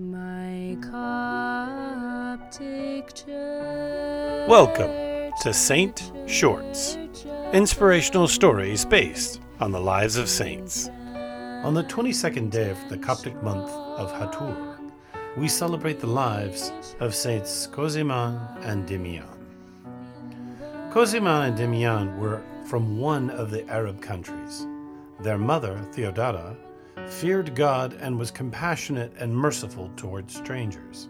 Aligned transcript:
My 0.00 0.78
Coptic 2.40 3.12
Church. 3.12 4.48
Welcome 4.48 5.30
to 5.42 5.52
Saint 5.52 6.10
Shorts, 6.24 6.96
inspirational 7.52 8.26
stories 8.26 8.86
based 8.86 9.42
on 9.60 9.72
the 9.72 9.80
lives 9.80 10.16
of 10.16 10.30
saints. 10.30 10.88
On 11.64 11.74
the 11.74 11.84
22nd 11.84 12.50
day 12.50 12.70
of 12.70 12.78
the 12.88 12.96
Coptic 12.96 13.42
month 13.42 13.68
of 13.70 14.10
Hatour, 14.12 14.78
we 15.36 15.48
celebrate 15.48 16.00
the 16.00 16.06
lives 16.06 16.72
of 17.00 17.14
Saints 17.14 17.66
Cosiman 17.66 18.40
and 18.64 18.88
Demian. 18.88 19.28
Cosiman 20.90 21.48
and 21.48 21.58
Demian 21.58 22.18
were 22.18 22.42
from 22.64 22.96
one 22.98 23.28
of 23.28 23.50
the 23.50 23.68
Arab 23.68 24.00
countries. 24.00 24.66
Their 25.20 25.36
mother, 25.36 25.78
Theodora, 25.92 26.56
feared 27.08 27.54
God 27.54 27.94
and 28.00 28.18
was 28.18 28.30
compassionate 28.30 29.12
and 29.18 29.34
merciful 29.34 29.90
toward 29.96 30.30
strangers. 30.30 31.08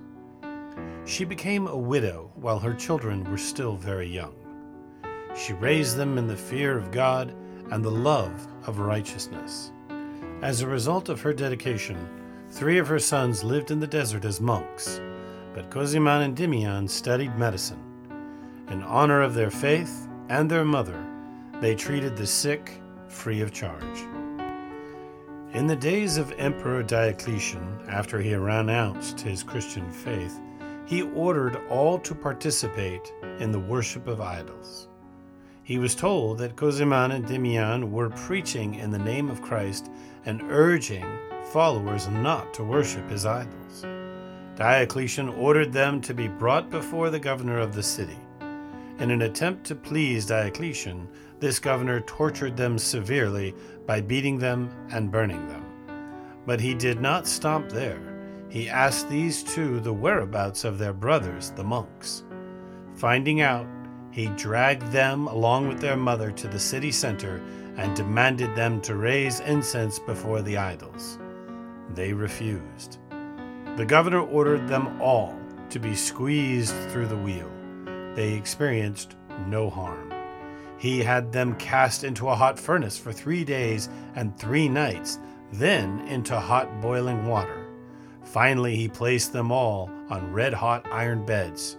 She 1.04 1.24
became 1.24 1.66
a 1.66 1.76
widow 1.76 2.30
while 2.34 2.58
her 2.58 2.74
children 2.74 3.24
were 3.30 3.38
still 3.38 3.76
very 3.76 4.08
young. 4.08 4.34
She 5.36 5.52
raised 5.54 5.96
them 5.96 6.18
in 6.18 6.26
the 6.26 6.36
fear 6.36 6.76
of 6.76 6.90
God 6.90 7.34
and 7.70 7.84
the 7.84 7.90
love 7.90 8.46
of 8.66 8.78
righteousness. 8.78 9.72
As 10.42 10.60
a 10.60 10.66
result 10.66 11.08
of 11.08 11.20
her 11.20 11.32
dedication, 11.32 12.08
three 12.50 12.78
of 12.78 12.88
her 12.88 12.98
sons 12.98 13.44
lived 13.44 13.70
in 13.70 13.80
the 13.80 13.86
desert 13.86 14.24
as 14.24 14.40
monks, 14.40 15.00
but 15.54 15.70
Cosiman 15.70 16.22
and 16.22 16.36
Demian 16.36 16.88
studied 16.88 17.36
medicine. 17.36 17.82
In 18.68 18.82
honor 18.82 19.22
of 19.22 19.34
their 19.34 19.50
faith 19.50 20.08
and 20.28 20.50
their 20.50 20.64
mother, 20.64 21.04
they 21.60 21.74
treated 21.74 22.16
the 22.16 22.26
sick 22.26 22.80
free 23.08 23.40
of 23.40 23.52
charge. 23.52 24.09
In 25.52 25.66
the 25.66 25.74
days 25.74 26.16
of 26.16 26.32
Emperor 26.38 26.80
Diocletian, 26.84 27.80
after 27.88 28.20
he 28.20 28.32
renounced 28.36 29.20
his 29.20 29.42
Christian 29.42 29.90
faith, 29.90 30.38
he 30.86 31.02
ordered 31.02 31.60
all 31.68 31.98
to 31.98 32.14
participate 32.14 33.12
in 33.40 33.50
the 33.50 33.58
worship 33.58 34.06
of 34.06 34.20
idols. 34.20 34.86
He 35.64 35.78
was 35.78 35.96
told 35.96 36.38
that 36.38 36.54
Cosiman 36.54 37.10
and 37.10 37.26
Demian 37.26 37.90
were 37.90 38.10
preaching 38.10 38.76
in 38.76 38.92
the 38.92 38.98
name 39.00 39.28
of 39.28 39.42
Christ 39.42 39.90
and 40.24 40.40
urging 40.52 41.04
followers 41.52 42.06
not 42.06 42.54
to 42.54 42.62
worship 42.62 43.10
his 43.10 43.26
idols. 43.26 43.84
Diocletian 44.54 45.28
ordered 45.30 45.72
them 45.72 46.00
to 46.02 46.14
be 46.14 46.28
brought 46.28 46.70
before 46.70 47.10
the 47.10 47.18
governor 47.18 47.58
of 47.58 47.74
the 47.74 47.82
city. 47.82 48.18
In 49.00 49.10
an 49.10 49.22
attempt 49.22 49.64
to 49.64 49.74
please 49.74 50.26
Diocletian, 50.26 51.08
this 51.38 51.58
governor 51.58 52.00
tortured 52.02 52.54
them 52.54 52.76
severely 52.76 53.54
by 53.86 54.02
beating 54.02 54.38
them 54.38 54.70
and 54.90 55.10
burning 55.10 55.48
them. 55.48 55.64
But 56.44 56.60
he 56.60 56.74
did 56.74 57.00
not 57.00 57.26
stop 57.26 57.70
there. 57.70 57.98
He 58.50 58.68
asked 58.68 59.08
these 59.08 59.42
two 59.42 59.80
the 59.80 59.92
whereabouts 59.92 60.64
of 60.64 60.76
their 60.76 60.92
brothers, 60.92 61.50
the 61.52 61.64
monks. 61.64 62.24
Finding 62.94 63.40
out, 63.40 63.66
he 64.10 64.26
dragged 64.36 64.92
them 64.92 65.28
along 65.28 65.68
with 65.68 65.80
their 65.80 65.96
mother 65.96 66.30
to 66.32 66.46
the 66.48 66.60
city 66.60 66.92
center 66.92 67.40
and 67.78 67.96
demanded 67.96 68.54
them 68.54 68.82
to 68.82 68.96
raise 68.96 69.40
incense 69.40 69.98
before 69.98 70.42
the 70.42 70.58
idols. 70.58 71.18
They 71.94 72.12
refused. 72.12 72.98
The 73.76 73.86
governor 73.86 74.20
ordered 74.20 74.68
them 74.68 75.00
all 75.00 75.34
to 75.70 75.78
be 75.78 75.94
squeezed 75.94 76.74
through 76.90 77.06
the 77.06 77.16
wheel. 77.16 77.50
They 78.14 78.34
experienced 78.34 79.16
no 79.46 79.70
harm. 79.70 80.12
He 80.78 81.00
had 81.00 81.32
them 81.32 81.54
cast 81.56 82.04
into 82.04 82.28
a 82.28 82.34
hot 82.34 82.58
furnace 82.58 82.98
for 82.98 83.12
three 83.12 83.44
days 83.44 83.88
and 84.14 84.36
three 84.38 84.68
nights, 84.68 85.18
then 85.52 86.00
into 86.08 86.38
hot 86.38 86.80
boiling 86.80 87.26
water. 87.26 87.66
Finally, 88.24 88.76
he 88.76 88.88
placed 88.88 89.32
them 89.32 89.52
all 89.52 89.90
on 90.08 90.32
red 90.32 90.54
hot 90.54 90.86
iron 90.90 91.24
beds. 91.24 91.76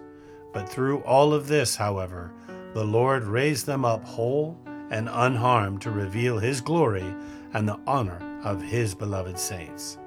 But 0.52 0.68
through 0.68 1.00
all 1.00 1.32
of 1.32 1.48
this, 1.48 1.76
however, 1.76 2.32
the 2.74 2.84
Lord 2.84 3.24
raised 3.24 3.66
them 3.66 3.84
up 3.84 4.04
whole 4.04 4.58
and 4.90 5.08
unharmed 5.10 5.80
to 5.82 5.90
reveal 5.90 6.38
his 6.38 6.60
glory 6.60 7.14
and 7.54 7.68
the 7.68 7.80
honor 7.86 8.20
of 8.44 8.62
his 8.62 8.94
beloved 8.94 9.38
saints. 9.38 9.98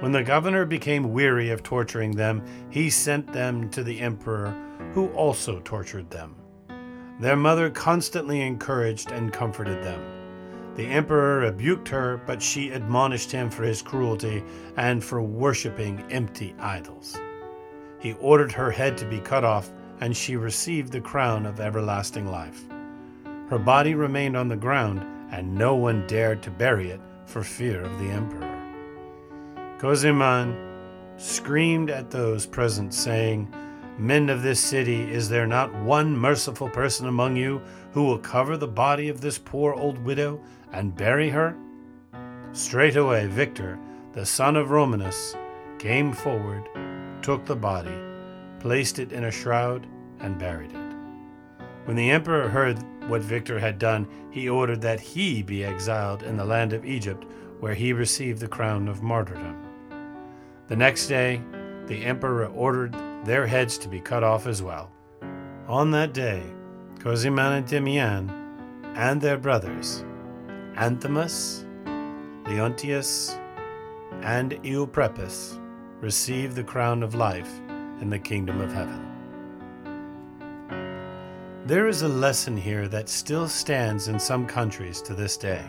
When 0.00 0.12
the 0.12 0.24
governor 0.24 0.64
became 0.64 1.12
weary 1.12 1.50
of 1.50 1.62
torturing 1.62 2.12
them, 2.12 2.42
he 2.70 2.90
sent 2.90 3.32
them 3.32 3.68
to 3.70 3.84
the 3.84 4.00
emperor, 4.00 4.54
who 4.94 5.08
also 5.08 5.60
tortured 5.60 6.10
them. 6.10 6.34
Their 7.20 7.36
mother 7.36 7.70
constantly 7.70 8.40
encouraged 8.40 9.12
and 9.12 9.32
comforted 9.32 9.82
them. 9.82 10.02
The 10.74 10.86
emperor 10.86 11.40
rebuked 11.40 11.88
her, 11.88 12.20
but 12.26 12.42
she 12.42 12.70
admonished 12.70 13.30
him 13.30 13.50
for 13.50 13.62
his 13.62 13.82
cruelty 13.82 14.42
and 14.76 15.04
for 15.04 15.22
worshipping 15.22 16.02
empty 16.10 16.54
idols. 16.58 17.18
He 17.98 18.14
ordered 18.14 18.52
her 18.52 18.70
head 18.70 18.96
to 18.98 19.04
be 19.04 19.20
cut 19.20 19.44
off, 19.44 19.70
and 20.00 20.16
she 20.16 20.36
received 20.36 20.90
the 20.90 21.00
crown 21.00 21.46
of 21.46 21.60
everlasting 21.60 22.26
life. 22.26 22.62
Her 23.48 23.58
body 23.58 23.94
remained 23.94 24.36
on 24.36 24.48
the 24.48 24.56
ground, 24.56 25.06
and 25.30 25.54
no 25.54 25.74
one 25.74 26.06
dared 26.06 26.42
to 26.42 26.50
bury 26.50 26.90
it 26.90 27.00
for 27.26 27.44
fear 27.44 27.82
of 27.82 27.98
the 27.98 28.06
emperor. 28.06 28.48
Cosiman 29.78 30.56
screamed 31.18 31.90
at 31.90 32.10
those 32.10 32.46
present, 32.46 32.92
saying, 32.92 33.52
Men 33.98 34.30
of 34.30 34.42
this 34.42 34.58
city, 34.58 35.02
is 35.02 35.28
there 35.28 35.46
not 35.46 35.74
one 35.74 36.16
merciful 36.16 36.68
person 36.68 37.08
among 37.08 37.36
you 37.36 37.60
who 37.92 38.04
will 38.04 38.18
cover 38.18 38.56
the 38.56 38.66
body 38.66 39.08
of 39.08 39.20
this 39.20 39.38
poor 39.38 39.74
old 39.74 39.98
widow 39.98 40.40
and 40.72 40.96
bury 40.96 41.28
her? 41.28 41.56
Straightway 42.52 43.26
Victor, 43.26 43.78
the 44.12 44.26
son 44.26 44.56
of 44.56 44.70
Romanus, 44.70 45.36
came 45.78 46.12
forward, 46.12 46.68
took 47.22 47.44
the 47.44 47.56
body, 47.56 47.96
placed 48.60 48.98
it 48.98 49.12
in 49.12 49.24
a 49.24 49.30
shroud, 49.30 49.86
and 50.20 50.38
buried 50.38 50.70
it. 50.70 50.96
When 51.84 51.96
the 51.96 52.10
emperor 52.10 52.48
heard 52.48 52.78
what 53.08 53.22
Victor 53.22 53.58
had 53.58 53.78
done, 53.78 54.08
he 54.30 54.48
ordered 54.48 54.80
that 54.82 55.00
he 55.00 55.42
be 55.42 55.64
exiled 55.64 56.22
in 56.22 56.36
the 56.36 56.44
land 56.44 56.72
of 56.72 56.86
Egypt, 56.86 57.24
where 57.60 57.74
he 57.74 57.92
received 57.92 58.40
the 58.40 58.48
crown 58.48 58.88
of 58.88 59.02
martyrdom. 59.02 59.56
The 60.68 60.76
next 60.76 61.08
day, 61.08 61.42
the 61.86 62.04
emperor 62.04 62.46
ordered 62.46 62.94
their 63.24 63.46
heads 63.46 63.78
to 63.78 63.88
be 63.88 64.00
cut 64.00 64.24
off 64.24 64.46
as 64.46 64.62
well. 64.62 64.90
On 65.68 65.90
that 65.92 66.12
day, 66.12 66.42
Cosiman 66.98 67.58
and 67.58 67.66
Demian 67.66 68.30
and 68.96 69.20
their 69.20 69.38
brothers, 69.38 70.04
Anthimus, 70.76 71.64
Leontius, 72.44 73.38
and 74.22 74.52
Euprepius, 74.62 75.58
received 76.00 76.56
the 76.56 76.64
crown 76.64 77.02
of 77.02 77.14
life 77.14 77.50
in 78.00 78.10
the 78.10 78.18
kingdom 78.18 78.60
of 78.60 78.72
heaven. 78.72 79.08
There 81.64 81.86
is 81.86 82.02
a 82.02 82.08
lesson 82.08 82.56
here 82.56 82.88
that 82.88 83.08
still 83.08 83.48
stands 83.48 84.08
in 84.08 84.18
some 84.18 84.46
countries 84.46 85.00
to 85.02 85.14
this 85.14 85.36
day. 85.36 85.64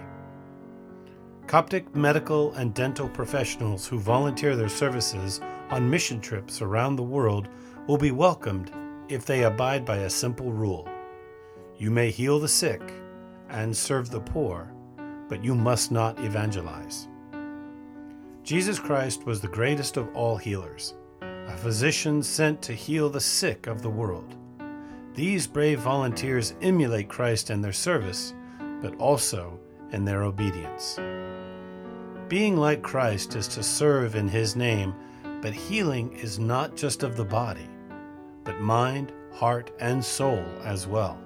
Coptic 1.46 1.96
medical 1.96 2.52
and 2.53 2.74
dental 2.74 3.08
professionals 3.08 3.86
who 3.86 4.00
volunteer 4.00 4.56
their 4.56 4.69
services 4.69 5.40
on 5.73 5.89
mission 5.89 6.22
trips 6.22 6.61
around 6.61 6.95
the 6.95 7.01
world 7.01 7.50
will 7.88 7.97
be 7.97 8.11
welcomed 8.11 8.72
if 9.09 9.25
they 9.25 9.44
abide 9.44 9.84
by 9.84 9.97
a 9.97 10.09
simple 10.09 10.51
rule. 10.51 10.88
You 11.79 11.89
may 11.89 12.11
heal 12.11 12.39
the 12.39 12.47
sick 12.47 12.79
and 13.50 13.75
serve 13.75 14.12
the 14.12 14.19
poor, 14.19 14.72
but 15.28 15.44
you 15.44 15.56
must 15.56 15.91
not 15.91 16.19
evangelize. 16.19 17.07
Jesus 18.44 18.78
Christ 18.78 19.25
was 19.25 19.41
the 19.41 19.47
greatest 19.47 19.97
of 19.97 20.16
all 20.16 20.38
healers, 20.38 20.94
a 21.22 21.57
physician 21.57 22.22
sent 22.22 22.62
to 22.62 22.73
heal 22.73 23.09
the 23.09 23.19
sick 23.19 23.66
of 23.66 23.81
the 23.81 23.89
world. 23.89 24.35
These 25.16 25.47
brave 25.47 25.79
volunteers 25.79 26.53
emulate 26.62 27.09
Christ 27.09 27.50
in 27.50 27.62
their 27.62 27.73
service, 27.73 28.35
but 28.79 28.95
also 28.97 29.59
in 29.91 30.06
their 30.06 30.22
obedience. 30.22 31.00
Being 32.28 32.57
like 32.57 32.83
Christ 32.83 33.35
is 33.35 33.47
to 33.47 33.63
serve 33.63 34.16
in 34.16 34.28
His 34.28 34.56
name 34.56 34.94
but 35.44 35.54
healing 35.54 36.13
is 36.13 36.40
not 36.40 36.74
just 36.74 37.04
of 37.04 37.18
the 37.18 37.25
body, 37.25 37.68
but 38.45 38.62
mind, 38.62 39.12
heart, 39.34 39.72
and 39.81 40.04
soul 40.04 40.42
as 40.63 40.88
well. 40.88 41.19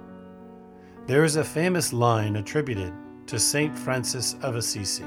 There 1.06 1.24
is 1.24 1.36
a 1.36 1.44
famous 1.44 1.94
line 1.94 2.36
attributed 2.36 2.92
to 3.28 3.38
Saint 3.38 3.78
Francis 3.78 4.36
of 4.42 4.56
Assisi. 4.56 5.06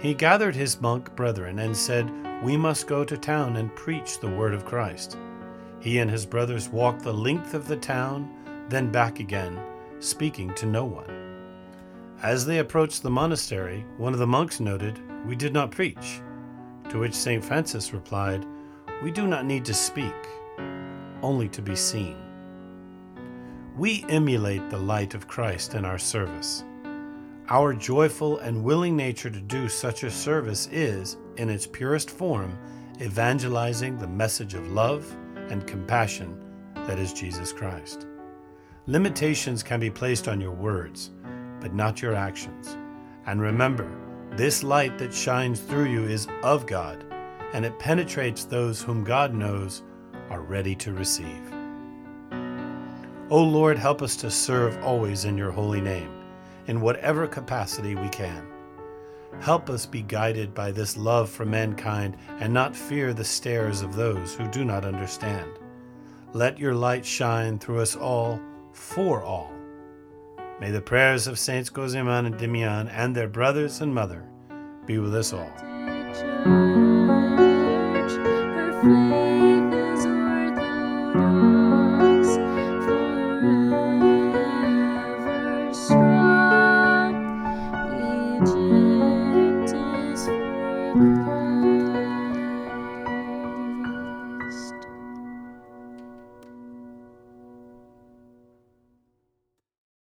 He 0.00 0.12
gathered 0.12 0.56
his 0.56 0.80
monk 0.80 1.14
brethren 1.14 1.60
and 1.60 1.76
said, 1.76 2.10
We 2.42 2.56
must 2.56 2.88
go 2.88 3.04
to 3.04 3.16
town 3.16 3.58
and 3.58 3.72
preach 3.76 4.18
the 4.18 4.28
word 4.28 4.54
of 4.54 4.64
Christ. 4.64 5.16
He 5.78 6.00
and 6.00 6.10
his 6.10 6.26
brothers 6.26 6.68
walked 6.68 7.02
the 7.02 7.14
length 7.14 7.54
of 7.54 7.68
the 7.68 7.76
town, 7.76 8.28
then 8.70 8.90
back 8.90 9.20
again, 9.20 9.56
speaking 10.00 10.52
to 10.54 10.66
no 10.66 10.84
one. 10.84 11.06
As 12.24 12.44
they 12.44 12.58
approached 12.58 13.04
the 13.04 13.10
monastery, 13.10 13.86
one 13.98 14.14
of 14.14 14.18
the 14.18 14.26
monks 14.26 14.58
noted, 14.58 15.00
We 15.24 15.36
did 15.36 15.52
not 15.52 15.70
preach. 15.70 16.20
To 16.90 16.98
which 16.98 17.14
St. 17.14 17.44
Francis 17.44 17.92
replied, 17.92 18.46
We 19.02 19.10
do 19.10 19.26
not 19.26 19.46
need 19.46 19.64
to 19.66 19.74
speak, 19.74 20.14
only 21.22 21.48
to 21.48 21.62
be 21.62 21.76
seen. 21.76 22.16
We 23.76 24.04
emulate 24.08 24.70
the 24.70 24.78
light 24.78 25.14
of 25.14 25.26
Christ 25.26 25.74
in 25.74 25.84
our 25.84 25.98
service. 25.98 26.64
Our 27.48 27.74
joyful 27.74 28.38
and 28.38 28.62
willing 28.64 28.96
nature 28.96 29.30
to 29.30 29.40
do 29.40 29.68
such 29.68 30.04
a 30.04 30.10
service 30.10 30.68
is, 30.70 31.16
in 31.36 31.50
its 31.50 31.66
purest 31.66 32.10
form, 32.10 32.56
evangelizing 33.00 33.98
the 33.98 34.06
message 34.06 34.54
of 34.54 34.70
love 34.70 35.14
and 35.50 35.66
compassion 35.66 36.40
that 36.86 36.98
is 36.98 37.12
Jesus 37.12 37.52
Christ. 37.52 38.06
Limitations 38.86 39.62
can 39.62 39.80
be 39.80 39.90
placed 39.90 40.28
on 40.28 40.40
your 40.40 40.52
words, 40.52 41.10
but 41.60 41.74
not 41.74 42.02
your 42.02 42.14
actions. 42.14 42.76
And 43.26 43.40
remember, 43.40 43.90
this 44.36 44.64
light 44.64 44.98
that 44.98 45.14
shines 45.14 45.60
through 45.60 45.86
you 45.86 46.04
is 46.04 46.26
of 46.42 46.66
God, 46.66 47.04
and 47.52 47.64
it 47.64 47.78
penetrates 47.78 48.44
those 48.44 48.82
whom 48.82 49.04
God 49.04 49.32
knows 49.32 49.82
are 50.28 50.40
ready 50.40 50.74
to 50.76 50.92
receive. 50.92 51.52
O 53.30 53.42
Lord, 53.42 53.78
help 53.78 54.02
us 54.02 54.16
to 54.16 54.30
serve 54.30 54.82
always 54.82 55.24
in 55.24 55.38
your 55.38 55.52
holy 55.52 55.80
name, 55.80 56.10
in 56.66 56.80
whatever 56.80 57.26
capacity 57.28 57.94
we 57.94 58.08
can. 58.08 58.46
Help 59.40 59.70
us 59.70 59.86
be 59.86 60.02
guided 60.02 60.54
by 60.54 60.70
this 60.70 60.96
love 60.96 61.30
for 61.30 61.44
mankind 61.44 62.16
and 62.40 62.52
not 62.52 62.74
fear 62.74 63.14
the 63.14 63.24
stares 63.24 63.82
of 63.82 63.94
those 63.94 64.34
who 64.34 64.48
do 64.48 64.64
not 64.64 64.84
understand. 64.84 65.50
Let 66.32 66.58
your 66.58 66.74
light 66.74 67.04
shine 67.04 67.58
through 67.58 67.80
us 67.80 67.94
all, 67.94 68.40
for 68.72 69.22
all. 69.22 69.52
May 70.64 70.70
the 70.70 70.80
prayers 70.80 71.26
of 71.26 71.38
Saints 71.38 71.68
Cosiman 71.68 72.24
and 72.24 72.38
Damian 72.38 72.88
and 72.88 73.14
their 73.14 73.28
brothers 73.28 73.82
and 73.82 73.94
mother 73.94 74.24
be 74.86 74.96
with 74.96 75.14
us 75.14 75.34
all. 75.34 76.93